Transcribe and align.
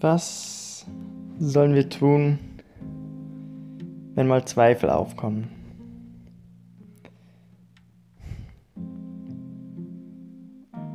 Was 0.00 0.86
sollen 1.38 1.74
wir 1.74 1.90
tun, 1.90 2.38
wenn 4.14 4.26
mal 4.26 4.46
Zweifel 4.46 4.88
aufkommen? 4.88 5.48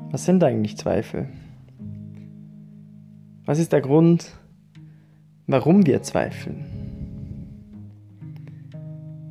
Was 0.10 0.26
sind 0.26 0.44
eigentlich 0.44 0.78
Zweifel? 0.78 1.30
Was 3.46 3.60
ist 3.60 3.74
der 3.74 3.82
Grund, 3.82 4.32
warum 5.46 5.86
wir 5.86 6.02
zweifeln? 6.02 6.66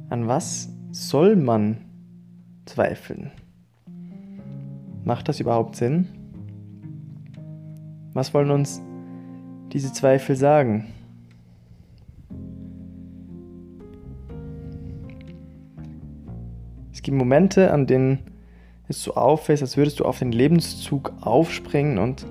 An 0.08 0.28
was 0.28 0.68
soll 0.92 1.34
man 1.34 1.78
zweifeln? 2.64 3.32
Macht 5.04 5.28
das 5.28 5.40
überhaupt 5.40 5.74
Sinn? 5.74 6.06
Was 8.12 8.32
wollen 8.32 8.52
uns 8.52 8.80
diese 9.74 9.92
Zweifel 9.92 10.36
sagen? 10.36 10.86
Es 16.92 17.02
gibt 17.02 17.18
Momente, 17.18 17.72
an 17.72 17.86
denen 17.86 18.20
es 18.86 19.02
so 19.02 19.14
auffällt, 19.14 19.60
als 19.60 19.76
würdest 19.76 19.98
du 19.98 20.04
auf 20.04 20.20
den 20.20 20.30
Lebenszug 20.30 21.12
aufspringen 21.20 21.98
und 21.98 22.24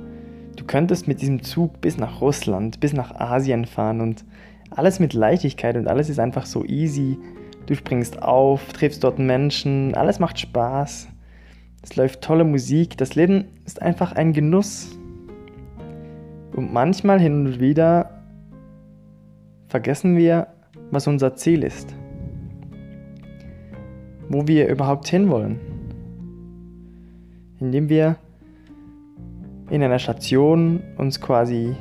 du 0.55 0.63
könntest 0.63 1.07
mit 1.07 1.21
diesem 1.21 1.43
Zug 1.43 1.81
bis 1.81 1.97
nach 1.97 2.21
Russland, 2.21 2.79
bis 2.79 2.93
nach 2.93 3.13
Asien 3.13 3.65
fahren 3.65 3.99
und 3.99 4.23
alles 4.71 4.99
mit 4.99 5.13
Leichtigkeit 5.13 5.75
und 5.75 5.87
alles 5.87 6.09
ist 6.09 6.19
einfach 6.19 6.45
so 6.45 6.63
easy. 6.63 7.17
Du 7.65 7.75
springst 7.75 8.23
auf, 8.23 8.71
triffst 8.71 9.03
dort 9.03 9.19
Menschen, 9.19 9.93
alles 9.95 10.19
macht 10.19 10.39
Spaß. 10.39 11.09
Es 11.81 11.95
läuft 11.97 12.21
tolle 12.21 12.45
Musik, 12.45 12.97
das 12.97 13.15
Leben 13.15 13.45
ist 13.65 13.81
einfach 13.81 14.13
ein 14.13 14.31
Genuss. 14.31 14.97
Und 16.53 16.71
manchmal 16.71 17.19
hin 17.19 17.45
und 17.45 17.59
wieder 17.59 18.21
vergessen 19.67 20.15
wir, 20.15 20.47
was 20.91 21.07
unser 21.07 21.35
Ziel 21.35 21.63
ist. 21.63 21.95
Wo 24.29 24.47
wir 24.47 24.67
überhaupt 24.67 25.07
hinwollen. 25.07 25.59
Indem 27.59 27.89
wir 27.89 28.17
in 29.69 29.81
einer 29.81 29.99
Station 29.99 30.81
uns 30.97 31.19
quasi 31.19 31.75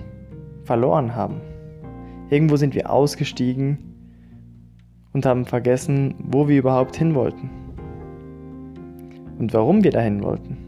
verloren 0.64 1.14
haben. 1.14 1.41
Irgendwo 2.31 2.57
sind 2.57 2.75
wir 2.75 2.91
ausgestiegen 2.91 3.79
und 5.12 5.27
haben 5.27 5.45
vergessen, 5.45 6.14
wo 6.19 6.48
wir 6.48 6.59
überhaupt 6.59 6.97
hin 6.97 7.14
wollten. 7.14 7.51
Und 9.39 9.53
warum 9.53 9.84
wir 9.84 9.91
dahin 9.91 10.23
wollten. 10.23 10.61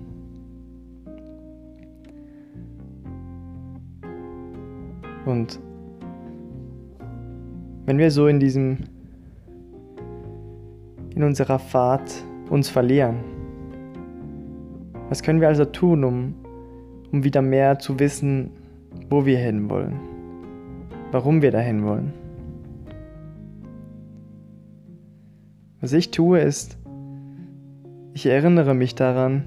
Und 5.24 5.58
wenn 7.86 7.98
wir 7.98 8.10
so 8.10 8.26
in 8.26 8.40
diesem, 8.40 8.78
in 11.14 11.22
unserer 11.22 11.58
Fahrt 11.58 12.24
uns 12.50 12.68
verlieren, 12.68 13.16
was 15.08 15.22
können 15.22 15.40
wir 15.40 15.48
also 15.48 15.64
tun, 15.64 16.04
um, 16.04 16.34
um 17.12 17.24
wieder 17.24 17.42
mehr 17.42 17.78
zu 17.78 17.98
wissen, 17.98 18.50
wo 19.10 19.26
wir 19.26 19.38
hinwollen, 19.38 19.94
warum 21.12 21.42
wir 21.42 21.50
dahin 21.50 21.84
wollen? 21.84 22.12
Was 25.80 25.92
ich 25.92 26.10
tue 26.10 26.40
ist, 26.40 26.78
ich 28.14 28.26
erinnere 28.26 28.74
mich 28.74 28.94
daran, 28.94 29.44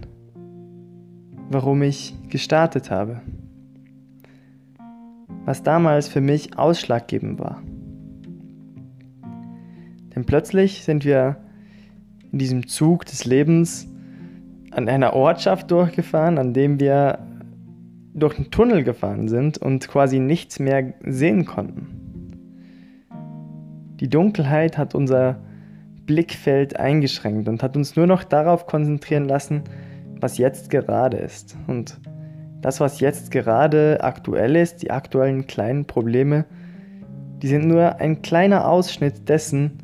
warum 1.49 1.81
ich 1.81 2.15
gestartet 2.29 2.91
habe 2.91 3.21
was 5.47 5.63
damals 5.63 6.09
für 6.09 6.19
mich 6.19 6.59
ausschlaggebend 6.59 7.39
war. 7.39 7.63
Denn 10.13 10.25
plötzlich 10.25 10.83
sind 10.83 11.05
wir 11.05 11.37
in 12.33 12.39
diesem 12.39 12.67
Zug 12.67 13.05
des 13.05 13.23
Lebens 13.23 13.87
an 14.71 14.89
einer 14.89 15.13
Ortschaft 15.13 15.71
durchgefahren, 15.71 16.37
an 16.37 16.53
dem 16.53 16.81
wir 16.81 17.19
durch 18.13 18.35
einen 18.35 18.51
Tunnel 18.51 18.83
gefahren 18.83 19.29
sind 19.29 19.57
und 19.57 19.87
quasi 19.87 20.19
nichts 20.19 20.59
mehr 20.59 20.93
sehen 21.05 21.45
konnten. 21.45 21.87
Die 24.01 24.09
Dunkelheit 24.09 24.77
hat 24.77 24.95
unser 24.95 25.39
Blickfeld 26.05 26.77
eingeschränkt 26.77 27.47
und 27.47 27.63
hat 27.63 27.77
uns 27.77 27.95
nur 27.95 28.05
noch 28.05 28.25
darauf 28.25 28.65
konzentrieren 28.67 29.23
lassen, 29.23 29.63
was 30.19 30.37
jetzt 30.37 30.69
gerade 30.69 31.15
ist. 31.15 31.55
Und 31.67 32.01
das, 32.61 32.79
was 32.79 32.99
jetzt 32.99 33.31
gerade 33.31 33.99
aktuell 34.01 34.55
ist, 34.55 34.81
die 34.81 34.91
aktuellen 34.91 35.47
kleinen 35.47 35.85
Probleme, 35.85 36.45
die 37.41 37.47
sind 37.47 37.67
nur 37.67 37.97
ein 37.99 38.21
kleiner 38.21 38.67
Ausschnitt 38.67 39.29
dessen, 39.29 39.83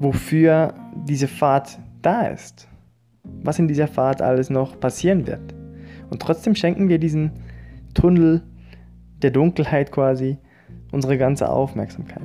wofür 0.00 0.74
diese 1.06 1.28
Fahrt 1.28 1.78
da 2.02 2.22
ist. 2.22 2.68
Was 3.42 3.58
in 3.58 3.68
dieser 3.68 3.88
Fahrt 3.88 4.22
alles 4.22 4.48
noch 4.48 4.80
passieren 4.80 5.26
wird. 5.26 5.54
Und 6.10 6.22
trotzdem 6.22 6.54
schenken 6.54 6.88
wir 6.88 6.98
diesen 6.98 7.32
Tunnel 7.94 8.42
der 9.22 9.30
Dunkelheit 9.30 9.92
quasi 9.92 10.38
unsere 10.92 11.18
ganze 11.18 11.50
Aufmerksamkeit. 11.50 12.22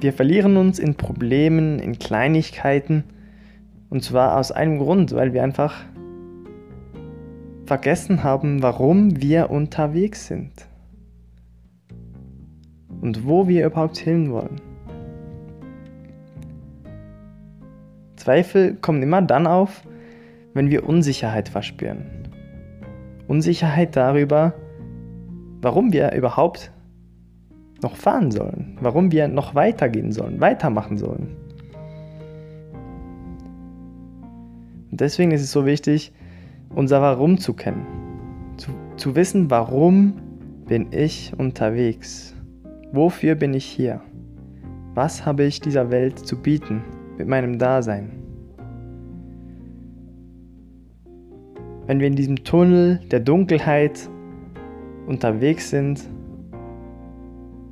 Wir 0.00 0.12
verlieren 0.12 0.56
uns 0.56 0.78
in 0.78 0.94
Problemen, 0.94 1.78
in 1.78 1.98
Kleinigkeiten. 1.98 3.04
Und 3.90 4.02
zwar 4.02 4.38
aus 4.38 4.50
einem 4.50 4.78
Grund, 4.78 5.14
weil 5.14 5.32
wir 5.32 5.42
einfach 5.42 5.84
vergessen 7.72 8.22
haben, 8.22 8.62
warum 8.62 9.22
wir 9.22 9.48
unterwegs 9.48 10.26
sind 10.26 10.52
und 13.00 13.26
wo 13.26 13.48
wir 13.48 13.64
überhaupt 13.64 13.96
hinwollen. 13.96 14.60
Zweifel 18.16 18.74
kommen 18.74 19.02
immer 19.02 19.22
dann 19.22 19.46
auf, 19.46 19.84
wenn 20.52 20.68
wir 20.68 20.86
Unsicherheit 20.86 21.48
verspüren. 21.48 22.28
Unsicherheit 23.26 23.96
darüber, 23.96 24.52
warum 25.62 25.94
wir 25.94 26.12
überhaupt 26.12 26.72
noch 27.82 27.96
fahren 27.96 28.30
sollen, 28.30 28.76
warum 28.82 29.10
wir 29.12 29.28
noch 29.28 29.54
weitergehen 29.54 30.12
sollen, 30.12 30.42
weitermachen 30.42 30.98
sollen. 30.98 31.38
Und 34.90 35.00
deswegen 35.00 35.30
ist 35.30 35.40
es 35.40 35.50
so 35.50 35.64
wichtig, 35.64 36.12
unser 36.74 37.00
Warum 37.02 37.38
zu 37.38 37.54
kennen. 37.54 37.86
Zu, 38.56 38.70
zu 38.96 39.14
wissen, 39.14 39.50
warum 39.50 40.14
bin 40.66 40.88
ich 40.92 41.32
unterwegs? 41.36 42.34
Wofür 42.92 43.34
bin 43.34 43.54
ich 43.54 43.64
hier? 43.64 44.00
Was 44.94 45.24
habe 45.24 45.44
ich 45.44 45.60
dieser 45.60 45.90
Welt 45.90 46.18
zu 46.18 46.36
bieten 46.36 46.82
mit 47.18 47.26
meinem 47.26 47.58
Dasein? 47.58 48.10
Wenn 51.86 52.00
wir 52.00 52.06
in 52.06 52.14
diesem 52.14 52.44
Tunnel 52.44 53.00
der 53.10 53.20
Dunkelheit 53.20 54.08
unterwegs 55.06 55.70
sind, 55.70 56.02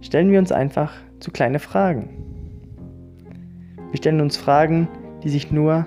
stellen 0.00 0.30
wir 0.30 0.38
uns 0.38 0.52
einfach 0.52 0.92
zu 1.20 1.30
kleine 1.30 1.58
Fragen. 1.58 2.08
Wir 3.90 3.98
stellen 3.98 4.20
uns 4.20 4.36
Fragen, 4.36 4.88
die 5.22 5.28
sich 5.28 5.52
nur 5.52 5.86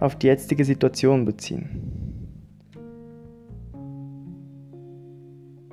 auf 0.00 0.16
die 0.16 0.28
jetzige 0.28 0.64
Situation 0.64 1.24
beziehen. 1.24 1.81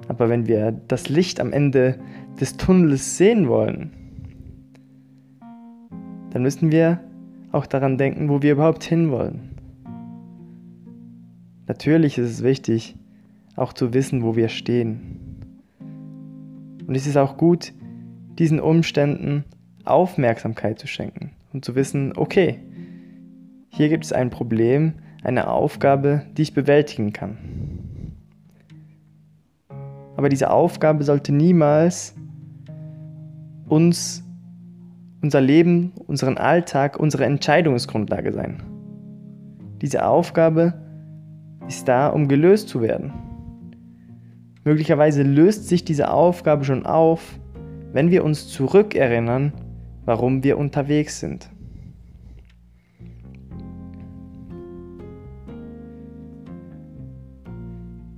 Aber 0.09 0.27
wenn 0.27 0.47
wir 0.47 0.73
das 0.87 1.07
Licht 1.07 1.39
am 1.39 1.53
Ende 1.53 1.99
des 2.41 2.57
Tunnels 2.57 3.15
sehen 3.17 3.47
wollen, 3.47 3.91
dann 6.31 6.41
müssen 6.41 6.71
wir 6.71 6.99
auch 7.51 7.67
daran 7.67 7.97
denken, 7.97 8.27
wo 8.27 8.41
wir 8.41 8.53
überhaupt 8.53 8.83
hinwollen. 8.83 9.55
Natürlich 11.67 12.17
ist 12.17 12.29
es 12.29 12.43
wichtig, 12.43 12.95
auch 13.55 13.71
zu 13.71 13.93
wissen, 13.93 14.23
wo 14.23 14.35
wir 14.35 14.49
stehen. 14.49 14.99
Und 16.87 16.95
es 16.95 17.05
ist 17.05 17.17
auch 17.17 17.37
gut, 17.37 17.73
diesen 18.39 18.59
Umständen 18.59 19.43
Aufmerksamkeit 19.85 20.79
zu 20.79 20.87
schenken 20.87 21.31
und 21.53 21.63
zu 21.63 21.75
wissen, 21.75 22.13
okay, 22.15 22.59
hier 23.69 23.89
gibt 23.89 24.05
es 24.05 24.13
ein 24.13 24.31
Problem, 24.31 24.93
eine 25.23 25.49
Aufgabe, 25.49 26.23
die 26.35 26.41
ich 26.41 26.53
bewältigen 26.55 27.13
kann. 27.13 27.37
Aber 30.19 30.27
diese 30.27 30.51
Aufgabe 30.51 31.05
sollte 31.05 31.31
niemals 31.31 32.13
uns, 33.69 34.21
unser 35.21 35.39
Leben, 35.39 35.93
unseren 36.07 36.37
Alltag, 36.37 36.99
unsere 36.99 37.23
Entscheidungsgrundlage 37.23 38.33
sein. 38.33 38.61
Diese 39.81 40.05
Aufgabe 40.05 40.73
ist 41.69 41.87
da, 41.87 42.09
um 42.09 42.27
gelöst 42.27 42.67
zu 42.67 42.81
werden. 42.81 43.13
Möglicherweise 44.65 45.23
löst 45.23 45.69
sich 45.69 45.85
diese 45.85 46.11
Aufgabe 46.11 46.65
schon 46.65 46.85
auf, 46.85 47.39
wenn 47.93 48.11
wir 48.11 48.25
uns 48.25 48.49
zurückerinnern, 48.49 49.53
warum 50.03 50.43
wir 50.43 50.57
unterwegs 50.57 51.21
sind. 51.21 51.49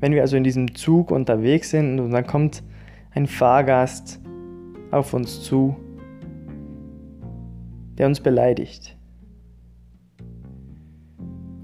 Wenn 0.02 0.14
wir 0.14 0.22
also 0.22 0.36
in 0.36 0.44
diesem 0.44 0.74
Zug 0.76 1.12
unterwegs 1.12 1.70
sind 1.70 2.00
und 2.00 2.12
dann 2.12 2.26
kommt 2.26 2.64
ein 3.12 3.28
Fahrgast 3.28 4.20
auf 4.90 5.14
uns 5.14 5.44
zu, 5.44 5.76
der 7.98 8.08
uns 8.08 8.20
beleidigt. 8.20 8.98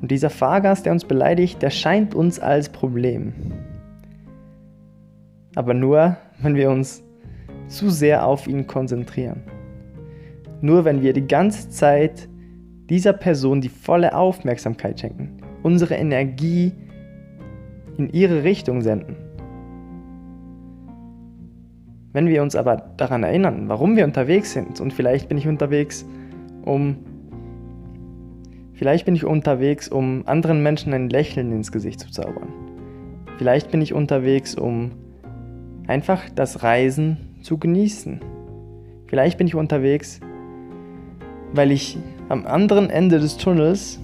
Und 0.01 0.12
dieser 0.12 0.30
Fahrgast, 0.30 0.86
der 0.86 0.94
uns 0.94 1.04
beleidigt, 1.04 1.63
der 1.63 1.72
scheint 1.72 2.13
uns 2.13 2.39
als 2.39 2.69
Problem. 2.69 3.34
Aber 5.56 5.74
nur, 5.74 6.18
wenn 6.39 6.56
wir 6.56 6.69
uns 6.69 7.04
zu 7.68 7.89
sehr 7.89 8.28
auf 8.28 8.48
ihn 8.48 8.68
konzentrieren. 8.68 9.42
Nur 10.62 10.86
wenn 10.86 11.01
wir 11.01 11.13
die 11.13 11.28
ganze 11.28 11.69
Zeit 11.72 12.30
dieser 12.88 13.13
Person 13.13 13.62
die 13.62 13.69
volle 13.69 14.16
Aufmerksamkeit 14.16 15.00
schenken, 15.00 15.38
unsere 15.63 15.95
Energie 15.95 16.72
in 17.97 18.09
ihre 18.09 18.44
Richtung 18.44 18.81
senden. 18.81 19.15
Wenn 22.13 22.27
wir 22.27 22.41
uns 22.41 22.55
aber 22.55 22.77
daran 22.97 23.23
erinnern, 23.23 23.69
warum 23.69 23.95
wir 23.95 24.05
unterwegs 24.05 24.53
sind, 24.53 24.81
und 24.81 24.94
vielleicht 24.94 25.29
bin 25.29 25.38
ich 25.38 25.47
unterwegs, 25.47 26.05
um 26.65 26.97
vielleicht 28.73 29.05
bin 29.05 29.15
ich 29.15 29.25
unterwegs, 29.25 29.88
um 29.88 30.23
anderen 30.25 30.63
Menschen 30.63 30.94
ein 30.94 31.09
Lächeln 31.09 31.51
ins 31.51 31.71
Gesicht 31.71 31.99
zu 31.99 32.11
zaubern. 32.11 32.47
Vielleicht 33.38 33.69
bin 33.69 33.81
ich 33.81 33.94
unterwegs, 33.94 34.55
um 34.55 34.91
einfach 35.85 36.23
das 36.33 36.63
Reisen 36.63 37.38
zu 37.41 37.57
genießen. 37.57 38.19
Vielleicht 39.05 39.38
bin 39.38 39.47
ich 39.47 39.55
unterwegs, 39.55 40.19
weil 41.53 41.71
ich 41.71 41.97
am 42.29 42.45
anderen 42.45 42.89
Ende 42.89 43.19
des 43.19 43.38
Tunnels 43.38 44.00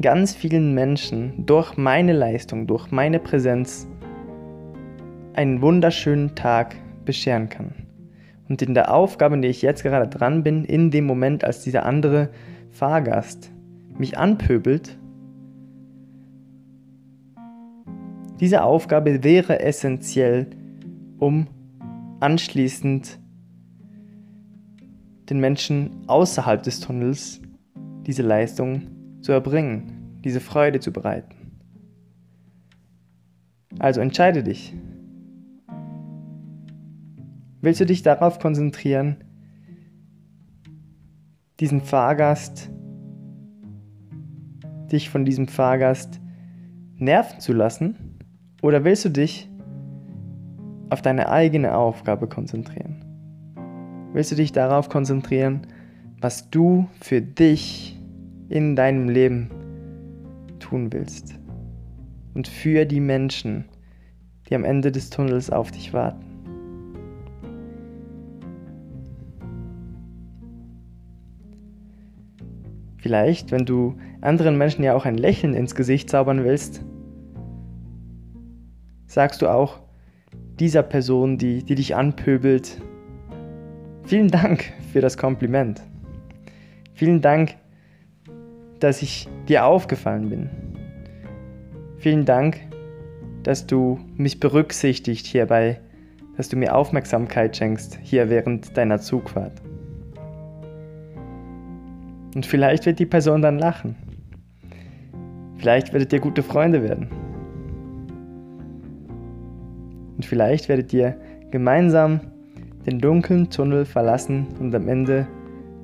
ganz 0.00 0.34
vielen 0.34 0.74
Menschen 0.74 1.46
durch 1.46 1.76
meine 1.76 2.12
Leistung, 2.12 2.66
durch 2.66 2.90
meine 2.90 3.18
Präsenz 3.18 3.88
einen 5.34 5.62
wunderschönen 5.62 6.34
Tag 6.34 6.76
bescheren 7.04 7.48
kann. 7.48 7.74
Und 8.48 8.60
in 8.62 8.74
der 8.74 8.92
Aufgabe, 8.92 9.36
in 9.36 9.42
der 9.42 9.50
ich 9.50 9.62
jetzt 9.62 9.82
gerade 9.82 10.08
dran 10.08 10.42
bin, 10.42 10.64
in 10.64 10.90
dem 10.90 11.06
Moment, 11.06 11.44
als 11.44 11.62
dieser 11.62 11.86
andere 11.86 12.30
Fahrgast 12.70 13.50
mich 13.96 14.18
anpöbelt, 14.18 14.98
diese 18.40 18.64
Aufgabe 18.64 19.22
wäre 19.22 19.60
essentiell, 19.60 20.48
um 21.18 21.46
anschließend 22.20 23.18
den 25.30 25.40
Menschen 25.40 25.90
außerhalb 26.06 26.62
des 26.62 26.80
Tunnels 26.80 27.40
diese 28.06 28.22
Leistung 28.22 28.82
zu 29.24 29.32
erbringen, 29.32 30.20
diese 30.22 30.38
Freude 30.38 30.80
zu 30.80 30.92
bereiten. 30.92 31.34
Also 33.78 34.02
entscheide 34.02 34.42
dich. 34.42 34.74
Willst 37.62 37.80
du 37.80 37.86
dich 37.86 38.02
darauf 38.02 38.38
konzentrieren, 38.38 39.16
diesen 41.58 41.80
Fahrgast, 41.80 42.70
dich 44.92 45.08
von 45.08 45.24
diesem 45.24 45.48
Fahrgast 45.48 46.20
nerven 46.98 47.40
zu 47.40 47.54
lassen? 47.54 48.18
Oder 48.60 48.84
willst 48.84 49.06
du 49.06 49.08
dich 49.08 49.48
auf 50.90 51.00
deine 51.00 51.30
eigene 51.30 51.74
Aufgabe 51.74 52.28
konzentrieren? 52.28 53.02
Willst 54.12 54.32
du 54.32 54.36
dich 54.36 54.52
darauf 54.52 54.90
konzentrieren, 54.90 55.62
was 56.20 56.50
du 56.50 56.88
für 57.00 57.22
dich 57.22 57.93
in 58.48 58.76
deinem 58.76 59.08
Leben 59.08 59.50
tun 60.60 60.92
willst? 60.92 61.38
Und 62.34 62.48
für 62.48 62.84
die 62.84 63.00
Menschen, 63.00 63.64
die 64.48 64.54
am 64.54 64.64
Ende 64.64 64.90
des 64.90 65.10
Tunnels 65.10 65.50
auf 65.50 65.70
dich 65.70 65.92
warten. 65.92 66.24
Vielleicht, 73.04 73.52
wenn 73.52 73.66
du 73.66 73.96
anderen 74.22 74.56
Menschen 74.56 74.82
ja 74.82 74.94
auch 74.94 75.04
ein 75.04 75.18
Lächeln 75.18 75.52
ins 75.52 75.74
Gesicht 75.74 76.08
zaubern 76.08 76.42
willst, 76.42 76.82
sagst 79.06 79.42
du 79.42 79.48
auch, 79.48 79.80
dieser 80.58 80.82
Person, 80.82 81.36
die, 81.36 81.62
die 81.62 81.74
dich 81.74 81.94
anpöbelt. 81.94 82.80
Vielen 84.04 84.28
Dank 84.28 84.72
für 84.92 85.00
das 85.00 85.18
Kompliment. 85.18 85.82
Vielen 86.94 87.20
Dank, 87.20 87.56
dass 88.80 89.02
ich 89.02 89.28
dir 89.48 89.64
aufgefallen 89.64 90.28
bin. 90.28 90.50
Vielen 91.98 92.24
Dank, 92.24 92.60
dass 93.42 93.66
du 93.66 93.98
mich 94.16 94.40
berücksichtigt 94.40 95.26
hierbei, 95.26 95.80
dass 96.36 96.48
du 96.48 96.56
mir 96.56 96.74
Aufmerksamkeit 96.74 97.56
schenkst 97.56 97.98
hier 98.02 98.28
während 98.28 98.76
deiner 98.76 98.98
Zugfahrt. 98.98 99.62
Und 102.34 102.44
vielleicht 102.44 102.84
wird 102.86 102.98
die 102.98 103.06
Person 103.06 103.42
dann 103.42 103.58
lachen. 103.58 103.96
Vielleicht 105.58 105.92
werdet 105.92 106.12
ihr 106.12 106.20
gute 106.20 106.42
Freunde 106.42 106.82
werden. 106.82 107.08
Und 110.16 110.26
vielleicht 110.26 110.68
werdet 110.68 110.92
ihr 110.92 111.16
gemeinsam 111.50 112.20
den 112.86 112.98
dunklen 112.98 113.48
Tunnel 113.50 113.84
verlassen 113.84 114.46
und 114.58 114.74
am 114.74 114.88
Ende 114.88 115.26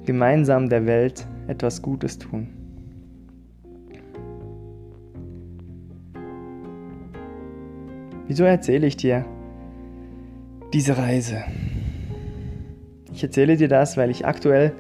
gemeinsam 0.05 0.69
der 0.69 0.87
Welt 0.87 1.27
etwas 1.47 1.81
Gutes 1.81 2.19
tun. 2.19 2.60
Wieso 8.31 8.45
erzähle 8.45 8.87
ich 8.87 8.97
dir 8.97 9.25
diese 10.73 10.97
Reise? 10.97 11.43
Ich 13.13 13.25
erzähle 13.25 13.57
dir 13.57 13.67
das, 13.67 13.97
weil 13.97 14.09
ich 14.09 14.25
aktuell 14.25 14.73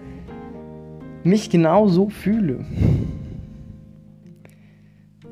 mich 1.24 1.50
genau 1.50 1.88
so 1.88 2.10
fühle. 2.10 2.64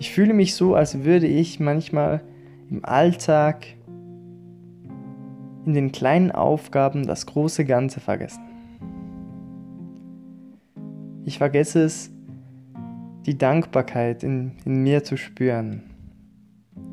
Ich 0.01 0.11
fühle 0.11 0.35
mich 0.35 0.57
so, 0.57 0.75
als 0.75 1.05
würde 1.05 1.29
ich 1.29 1.61
manchmal 1.61 2.21
im 2.69 2.85
Alltag 2.85 3.67
in 5.65 5.75
den 5.75 5.93
kleinen 5.93 6.33
Aufgaben 6.33 7.07
das 7.07 7.25
große 7.25 7.65
Ganze 7.65 8.01
vergessen. 8.01 8.43
Ich 11.25 11.39
vergesse 11.39 11.85
es, 11.85 12.11
die 13.27 13.39
Dankbarkeit 13.39 14.25
in, 14.25 14.57
in 14.65 14.83
mir 14.83 15.05
zu 15.05 15.17
spüren. 15.17 15.85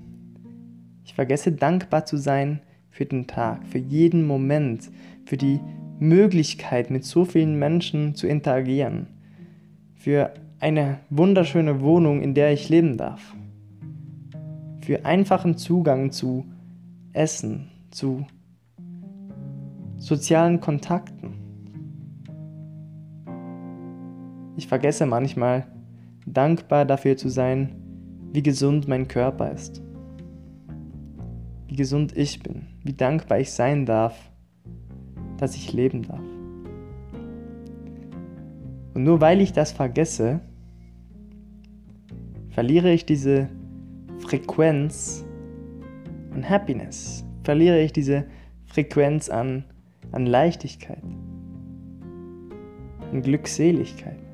Ich 1.05 1.15
vergesse 1.15 1.51
dankbar 1.51 2.07
zu 2.07 2.17
sein 2.17 2.61
für 2.91 3.05
den 3.05 3.27
Tag, 3.27 3.67
für 3.67 3.79
jeden 3.79 4.25
Moment, 4.25 4.89
für 5.27 5.37
die 5.37 5.59
Möglichkeit, 5.99 6.91
mit 6.91 7.05
so 7.05 7.25
vielen 7.25 7.59
Menschen 7.59 8.15
zu 8.15 8.29
interagieren, 8.29 9.09
für 9.97 10.33
eine 10.61 11.01
wunderschöne 11.11 11.81
Wohnung, 11.81 12.23
in 12.23 12.35
der 12.35 12.53
ich 12.53 12.69
leben 12.69 12.97
darf 12.97 13.35
für 14.85 15.05
einfachen 15.05 15.57
Zugang 15.57 16.13
zu 16.13 16.45
Essen, 17.15 17.71
zu 17.91 18.27
sozialen 19.97 20.61
Kontakten. 20.61 21.44
Ich 24.65 24.69
vergesse 24.69 25.05
manchmal, 25.05 25.67
dankbar 26.25 26.87
dafür 26.87 27.19
zu 27.19 27.29
sein, 27.29 27.77
wie 28.33 28.43
gesund 28.43 28.89
mein 28.89 29.07
Körper 29.09 29.53
ist, 29.53 29.83
wie 31.69 31.77
gesund 31.77 32.17
ich 32.17 32.43
bin, 32.43 32.63
wie 32.83 32.95
dankbar 32.95 33.41
ich 33.41 33.53
sein 33.53 33.85
darf, 33.85 34.33
dass 35.37 35.55
ich 35.55 35.75
leben 35.75 36.05
darf. 36.05 36.25
Und 38.95 39.05
nur 39.05 39.21
weil 39.21 39.43
ich 39.43 39.53
das 39.53 39.71
vergesse, 39.71 40.41
verliere 42.49 42.91
ich 42.91 43.05
diese 43.05 43.51
Frequenz 44.21 45.27
an 46.31 46.49
Happiness? 46.49 47.23
Verliere 47.43 47.83
ich 47.83 47.93
diese 47.93 48.25
Frequenz 48.65 49.29
an, 49.29 49.67
an 50.11 50.25
Leichtigkeit, 50.25 51.03
an 53.13 53.21
Glückseligkeit? 53.21 54.25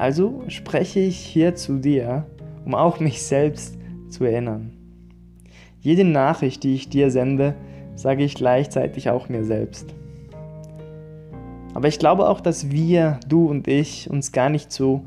Also 0.00 0.44
spreche 0.48 0.98
ich 0.98 1.18
hier 1.18 1.56
zu 1.56 1.76
dir, 1.76 2.24
um 2.64 2.74
auch 2.74 3.00
mich 3.00 3.22
selbst 3.22 3.76
zu 4.08 4.24
erinnern. 4.24 4.72
Jede 5.78 6.04
Nachricht, 6.04 6.62
die 6.62 6.74
ich 6.74 6.88
dir 6.88 7.10
sende, 7.10 7.54
sage 7.96 8.24
ich 8.24 8.34
gleichzeitig 8.34 9.10
auch 9.10 9.28
mir 9.28 9.44
selbst. 9.44 9.94
Aber 11.74 11.86
ich 11.86 11.98
glaube 11.98 12.30
auch, 12.30 12.40
dass 12.40 12.70
wir, 12.70 13.20
du 13.28 13.44
und 13.50 13.68
ich, 13.68 14.08
uns 14.08 14.32
gar 14.32 14.48
nicht 14.48 14.72
so 14.72 15.04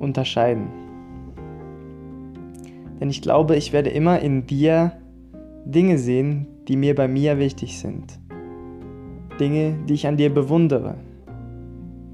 unterscheiden. 0.00 0.66
Denn 2.98 3.10
ich 3.10 3.22
glaube, 3.22 3.54
ich 3.54 3.72
werde 3.72 3.90
immer 3.90 4.18
in 4.18 4.44
dir 4.44 4.90
Dinge 5.64 5.98
sehen, 5.98 6.48
die 6.66 6.74
mir 6.74 6.96
bei 6.96 7.06
mir 7.06 7.38
wichtig 7.38 7.78
sind. 7.78 8.18
Dinge, 9.38 9.78
die 9.88 9.94
ich 9.94 10.08
an 10.08 10.16
dir 10.16 10.34
bewundere. 10.34 10.96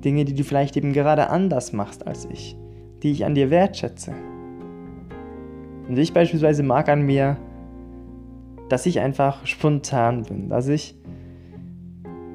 Dinge, 0.05 0.25
die 0.25 0.35
du 0.35 0.45
vielleicht 0.45 0.77
eben 0.77 0.93
gerade 0.93 1.31
anders 1.31 1.73
machst 1.73 2.07
als 2.07 2.27
ich, 2.31 2.57
die 3.03 3.11
ich 3.11 3.25
an 3.25 3.35
dir 3.35 3.51
wertschätze. 3.51 4.13
Und 5.89 5.99
ich 5.99 6.13
beispielsweise 6.13 6.63
mag 6.63 6.89
an 6.89 7.03
mir, 7.03 7.37
dass 8.69 8.87
ich 8.87 9.01
einfach 9.01 9.47
spontan 9.47 10.23
bin, 10.23 10.49
dass 10.49 10.69
ich, 10.69 10.97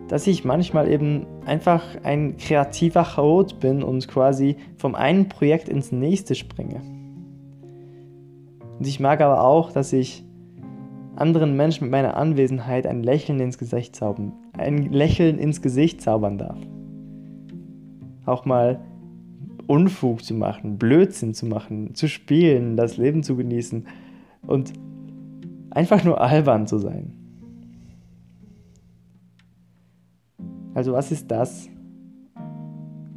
dass 0.07 0.27
ich 0.27 0.45
manchmal 0.45 0.89
eben 0.89 1.25
einfach 1.45 1.83
ein 2.03 2.37
kreativer 2.37 3.03
Chaot 3.03 3.59
bin 3.59 3.83
und 3.83 4.07
quasi 4.07 4.55
vom 4.77 4.95
einen 4.95 5.27
Projekt 5.27 5.69
ins 5.69 5.91
nächste 5.91 6.35
springe. 6.35 6.81
Und 8.79 8.87
ich 8.87 8.99
mag 8.99 9.21
aber 9.21 9.43
auch, 9.43 9.71
dass 9.71 9.93
ich 9.93 10.23
anderen 11.15 11.55
Menschen 11.55 11.85
mit 11.85 11.91
meiner 11.91 12.17
Anwesenheit 12.17 12.87
ein 12.87 13.03
Lächeln 13.03 13.39
ins 13.39 13.57
Gesicht 13.57 13.95
zaubern, 13.95 14.33
ein 14.57 14.91
Lächeln 14.91 15.37
ins 15.37 15.61
Gesicht 15.61 16.01
zaubern 16.01 16.37
darf. 16.37 16.57
Auch 18.25 18.45
mal 18.45 18.79
Unfug 19.67 20.23
zu 20.23 20.33
machen, 20.33 20.77
Blödsinn 20.77 21.33
zu 21.33 21.45
machen, 21.45 21.95
zu 21.95 22.07
spielen, 22.07 22.75
das 22.75 22.97
Leben 22.97 23.23
zu 23.23 23.35
genießen 23.35 23.87
und 24.47 24.73
einfach 25.69 26.03
nur 26.03 26.19
albern 26.19 26.67
zu 26.67 26.77
sein. 26.77 27.13
Also 30.73 30.93
was 30.93 31.11
ist 31.11 31.29
das, 31.29 31.69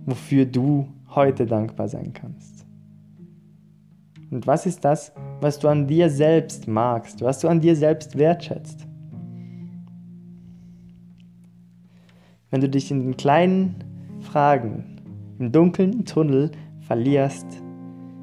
wofür 0.07 0.45
du 0.45 0.89
heute 1.09 1.47
dankbar 1.47 1.89
sein 1.89 2.13
kannst? 2.13 2.67
Und 4.31 4.47
was 4.47 4.67
ist 4.67 4.85
das, 4.85 5.13
was 5.41 5.59
du 5.59 5.69
an 5.69 5.87
dir 5.87 6.11
selbst 6.11 6.67
magst, 6.67 7.21
was 7.23 7.41
du 7.41 7.49
an 7.49 7.61
dir 7.61 7.77
selbst 7.77 8.19
wertschätzt? 8.19 8.87
Wenn 12.51 12.61
du 12.61 12.69
dich 12.69 12.91
in 12.91 13.01
den 13.01 13.17
kleinen 13.17 13.77
Fragen 14.21 14.94
im 15.39 15.53
dunklen 15.53 16.05
Tunnel 16.05 16.51
verlierst, 16.81 17.47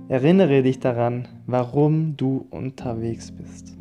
erinnere 0.07 0.63
dich 0.63 0.79
daran, 0.79 1.27
warum 1.45 2.15
du 2.17 2.45
unterwegs 2.49 3.31
bist. 3.31 3.77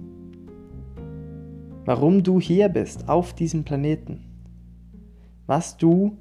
Warum 1.84 2.22
du 2.22 2.40
hier 2.40 2.68
bist, 2.68 3.08
auf 3.08 3.34
diesem 3.34 3.64
Planeten. 3.64 4.20
Was 5.46 5.76
du 5.76 6.16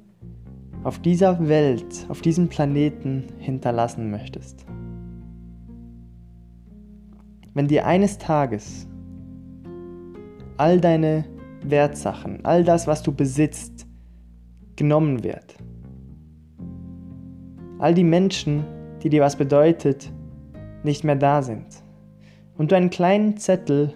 auf 0.82 0.98
dieser 0.98 1.48
Welt, 1.48 2.06
auf 2.08 2.22
diesem 2.22 2.48
Planeten 2.48 3.24
hinterlassen 3.38 4.10
möchtest. 4.10 4.64
Wenn 7.52 7.68
dir 7.68 7.86
eines 7.86 8.18
Tages 8.18 8.88
all 10.56 10.80
deine 10.80 11.24
Wertsachen, 11.62 12.44
all 12.44 12.64
das, 12.64 12.86
was 12.86 13.02
du 13.02 13.12
besitzt, 13.12 13.86
genommen 14.76 15.22
wird, 15.22 15.56
all 17.80 17.94
die 17.94 18.04
Menschen, 18.04 18.64
die 19.02 19.08
dir 19.08 19.22
was 19.22 19.36
bedeutet, 19.36 20.12
nicht 20.82 21.02
mehr 21.02 21.16
da 21.16 21.42
sind 21.42 21.66
und 22.56 22.70
du 22.70 22.76
einen 22.76 22.90
kleinen 22.90 23.38
Zettel 23.38 23.94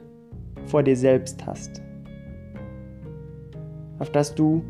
vor 0.67 0.83
dir 0.83 0.97
selbst 0.97 1.47
hast, 1.47 1.83
auf 3.99 4.11
das 4.11 4.35
du 4.35 4.65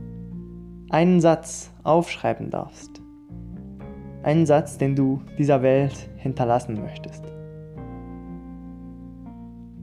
einen 0.91 1.21
Satz 1.21 1.73
aufschreiben 1.85 2.51
darfst. 2.51 3.01
Einen 4.25 4.47
Satz, 4.47 4.79
den 4.79 4.97
du 4.97 5.21
dieser 5.39 5.63
Welt 5.63 6.09
hinterlassen 6.17 6.81
möchtest. 6.81 7.25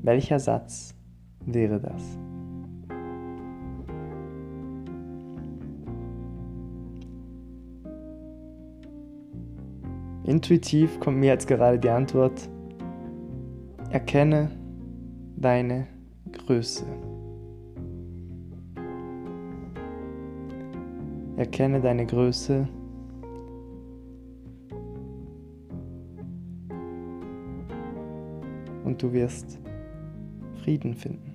Welcher 0.01 0.39
Satz 0.39 0.95
wäre 1.45 1.79
das? 1.79 2.17
Intuitiv 10.23 10.99
kommt 10.99 11.17
mir 11.17 11.27
jetzt 11.27 11.47
gerade 11.47 11.79
die 11.79 11.89
Antwort, 11.89 12.47
erkenne 13.89 14.51
deine 15.35 15.87
Größe. 16.31 16.85
Erkenne 21.37 21.81
deine 21.81 22.05
Größe. 22.05 22.67
Und 28.83 29.01
du 29.01 29.11
wirst 29.11 29.59
Frieden 30.63 30.93
finden. 30.93 31.33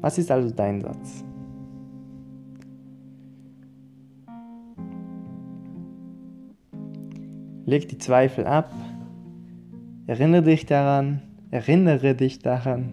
Was 0.00 0.16
ist 0.16 0.30
also 0.30 0.50
dein 0.50 0.80
Satz? 0.80 1.24
Leg 7.66 7.88
die 7.88 7.98
Zweifel 7.98 8.46
ab. 8.46 8.70
Erinnere 10.06 10.42
dich 10.42 10.66
daran, 10.66 11.22
erinnere 11.50 12.14
dich 12.14 12.40
daran, 12.40 12.92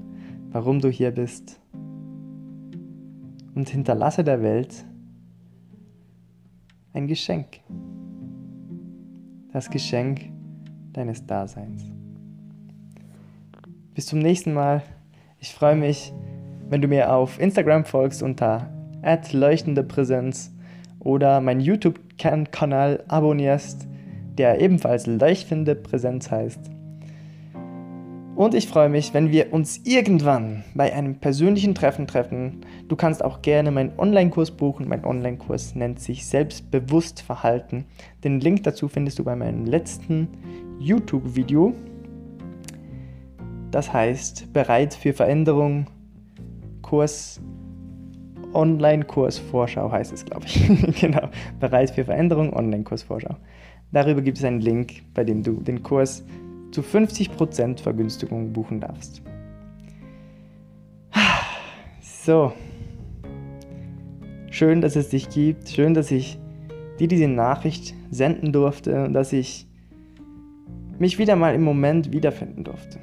warum 0.51 0.79
du 0.79 0.89
hier 0.89 1.11
bist. 1.11 1.59
Und 3.53 3.67
hinterlasse 3.69 4.23
der 4.23 4.41
Welt 4.41 4.85
ein 6.93 7.07
Geschenk. 7.07 7.59
Das 9.51 9.69
Geschenk 9.69 10.29
deines 10.93 11.25
Daseins. 11.25 11.83
Bis 13.93 14.05
zum 14.05 14.19
nächsten 14.19 14.53
Mal. 14.53 14.83
Ich 15.39 15.53
freue 15.53 15.75
mich, 15.75 16.13
wenn 16.69 16.81
du 16.81 16.87
mir 16.87 17.13
auf 17.13 17.41
Instagram 17.41 17.83
folgst 17.83 18.23
unter 18.23 18.71
leuchtende 19.33 19.83
Präsenz 19.83 20.53
oder 20.99 21.41
meinen 21.41 21.59
YouTube-Kanal 21.59 23.03
abonnierst 23.09 23.90
der 24.41 24.59
ebenfalls 24.59 25.05
leuchtende 25.05 25.75
Präsenz 25.75 26.31
heißt. 26.31 26.71
Und 28.35 28.55
ich 28.55 28.67
freue 28.67 28.89
mich, 28.89 29.13
wenn 29.13 29.29
wir 29.29 29.53
uns 29.53 29.81
irgendwann 29.83 30.63
bei 30.73 30.91
einem 30.91 31.19
persönlichen 31.19 31.75
Treffen 31.75 32.07
treffen. 32.07 32.61
Du 32.87 32.95
kannst 32.95 33.23
auch 33.23 33.43
gerne 33.43 33.69
meinen 33.69 33.91
Online-Kurs 33.99 34.49
buchen. 34.49 34.87
Mein 34.87 35.05
Online-Kurs 35.05 35.75
nennt 35.75 35.99
sich 35.99 36.25
Selbstbewusst 36.25 37.21
Verhalten. 37.21 37.85
Den 38.23 38.39
Link 38.39 38.63
dazu 38.63 38.87
findest 38.87 39.19
du 39.19 39.23
bei 39.23 39.35
meinem 39.35 39.67
letzten 39.67 40.27
YouTube-Video. 40.79 41.75
Das 43.69 43.93
heißt, 43.93 44.51
bereit 44.53 44.95
für 44.95 45.13
Veränderung, 45.13 45.85
Kurs, 46.81 47.39
Online-Kurs 48.55 49.37
Vorschau 49.37 49.91
heißt 49.91 50.11
es, 50.11 50.25
glaube 50.25 50.47
ich. 50.47 50.99
genau, 50.99 51.29
bereit 51.59 51.91
für 51.91 52.05
Veränderung, 52.05 52.53
Online-Kurs 52.53 53.03
Vorschau. 53.03 53.35
Darüber 53.91 54.21
gibt 54.21 54.37
es 54.37 54.43
einen 54.43 54.61
Link, 54.61 55.03
bei 55.13 55.23
dem 55.23 55.43
du 55.43 55.53
den 55.61 55.83
Kurs 55.83 56.23
zu 56.71 56.81
50% 56.81 57.81
Vergünstigung 57.81 58.53
buchen 58.53 58.79
darfst. 58.79 59.21
So. 62.23 62.53
Schön, 64.49 64.81
dass 64.81 64.95
es 64.95 65.09
dich 65.09 65.29
gibt. 65.29 65.69
Schön, 65.69 65.93
dass 65.93 66.11
ich 66.11 66.39
dir 66.99 67.07
diese 67.07 67.27
Nachricht 67.27 67.95
senden 68.11 68.53
durfte 68.53 69.05
und 69.05 69.13
dass 69.13 69.33
ich 69.33 69.67
mich 70.99 71.17
wieder 71.17 71.35
mal 71.35 71.55
im 71.55 71.63
Moment 71.63 72.11
wiederfinden 72.11 72.63
durfte. 72.63 72.99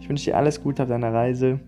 Ich 0.00 0.08
wünsche 0.08 0.24
dir 0.26 0.36
alles 0.36 0.62
Gute 0.62 0.82
auf 0.82 0.88
deiner 0.88 1.12
Reise 1.12 1.60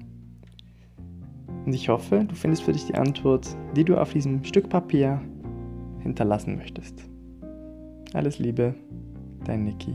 und 1.64 1.73
ich 1.73 1.88
hoffe, 1.88 2.25
du 2.26 2.35
findest 2.35 2.64
für 2.64 2.73
dich 2.73 2.87
die 2.87 2.94
Antwort, 2.94 3.47
die 3.76 3.85
du 3.85 3.97
auf 3.97 4.12
diesem 4.12 4.42
Stück 4.42 4.68
Papier 4.68 5.20
hinterlassen 6.02 6.57
möchtest. 6.57 7.02
Alles 8.14 8.38
Liebe, 8.38 8.75
dein 9.45 9.64
Niki. 9.64 9.95